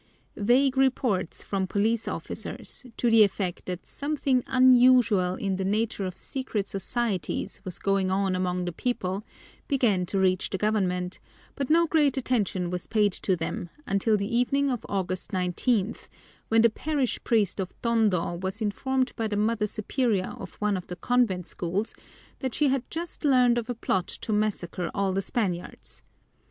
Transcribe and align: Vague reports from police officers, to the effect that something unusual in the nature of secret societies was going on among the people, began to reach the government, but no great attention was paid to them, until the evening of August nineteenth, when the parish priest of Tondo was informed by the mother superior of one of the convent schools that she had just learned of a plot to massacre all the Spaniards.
Vague 0.35 0.77
reports 0.77 1.43
from 1.43 1.67
police 1.67 2.07
officers, 2.07 2.87
to 2.97 3.11
the 3.11 3.21
effect 3.23 3.67
that 3.67 3.85
something 3.85 4.43
unusual 4.47 5.35
in 5.35 5.57
the 5.57 5.63
nature 5.63 6.07
of 6.07 6.17
secret 6.17 6.67
societies 6.67 7.61
was 7.63 7.77
going 7.77 8.09
on 8.09 8.35
among 8.35 8.65
the 8.65 8.71
people, 8.71 9.23
began 9.67 10.03
to 10.07 10.17
reach 10.17 10.49
the 10.49 10.57
government, 10.57 11.19
but 11.55 11.69
no 11.69 11.85
great 11.85 12.17
attention 12.17 12.71
was 12.71 12.87
paid 12.87 13.13
to 13.13 13.35
them, 13.35 13.69
until 13.85 14.17
the 14.17 14.35
evening 14.35 14.71
of 14.71 14.87
August 14.89 15.33
nineteenth, 15.33 16.09
when 16.47 16.63
the 16.63 16.69
parish 16.71 17.23
priest 17.23 17.59
of 17.59 17.79
Tondo 17.83 18.33
was 18.37 18.59
informed 18.59 19.13
by 19.15 19.27
the 19.27 19.37
mother 19.37 19.67
superior 19.67 20.33
of 20.39 20.55
one 20.55 20.77
of 20.77 20.87
the 20.87 20.95
convent 20.95 21.45
schools 21.45 21.93
that 22.39 22.55
she 22.55 22.69
had 22.69 22.89
just 22.89 23.23
learned 23.23 23.59
of 23.59 23.69
a 23.69 23.75
plot 23.75 24.07
to 24.07 24.33
massacre 24.33 24.89
all 24.95 25.13
the 25.13 25.21
Spaniards. 25.21 26.01